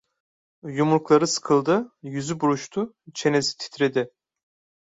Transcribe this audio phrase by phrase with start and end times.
[0.63, 4.11] Yumrukları sıkıldı, yüzü buruştu, çenesi titredi.